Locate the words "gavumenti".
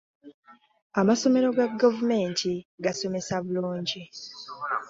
1.81-2.51